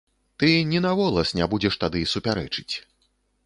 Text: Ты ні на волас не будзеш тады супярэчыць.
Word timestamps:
Ты 0.43 0.47
ні 0.69 0.79
на 0.85 0.93
волас 1.01 1.35
не 1.41 1.49
будзеш 1.53 1.79
тады 1.87 2.05
супярэчыць. 2.15 2.75